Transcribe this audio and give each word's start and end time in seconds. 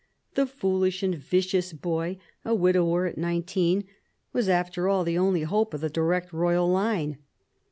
The 0.33 0.47
foolish 0.47 1.03
and 1.03 1.13
vicious 1.13 1.73
boy, 1.73 2.17
a 2.43 2.55
widower 2.55 3.05
at 3.05 3.19
nineteen, 3.19 3.83
was 4.33 4.49
after 4.49 4.89
all 4.89 5.03
the 5.03 5.19
only 5.19 5.43
hope 5.43 5.75
of 5.75 5.81
the 5.81 5.91
direct 5.91 6.33
royal 6.33 6.67
line. 6.67 7.19